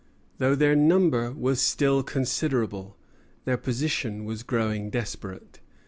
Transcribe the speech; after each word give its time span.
Though 0.39 0.55
their 0.55 0.75
number 0.75 1.31
was 1.31 1.61
still 1.61 2.01
considerable, 2.01 2.97
their 3.45 3.55
position 3.55 4.25
was 4.25 4.41
growing 4.41 4.89
desperate. 4.89 5.59